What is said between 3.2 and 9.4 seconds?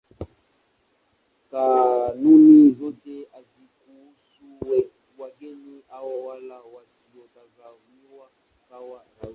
hazikuhusu wageni au wale wasiotazamiwa kuwa raia.